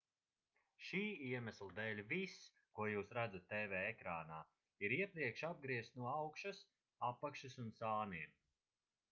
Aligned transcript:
šī 0.85 1.01
iemesla 1.31 1.67
dēļ 1.79 2.01
viss 2.13 2.39
ko 2.79 2.87
jūs 2.93 3.13
redzat 3.17 3.45
tv 3.53 3.83
ekrānā 3.91 4.39
ir 4.87 4.97
iepriekš 4.97 5.45
apgriezts 5.51 6.01
no 6.01 6.09
augšas 6.15 6.65
apakšas 7.13 7.61
un 7.67 7.73
sāniem 7.79 8.37